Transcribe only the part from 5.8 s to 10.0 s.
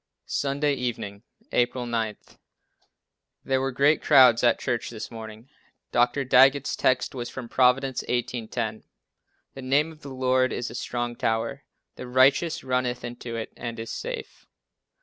Dr. Daggett's text was from Prov. 18: 10: "The name